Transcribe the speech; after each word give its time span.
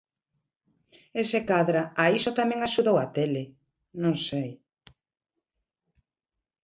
E 1.19 1.21
se 1.31 1.39
cadra 1.49 1.81
a 2.03 2.05
iso 2.17 2.31
tamén 2.39 2.59
axudou 2.61 2.97
a 2.99 3.05
tele, 3.15 3.43
non 4.01 4.15
sei. 4.27 4.51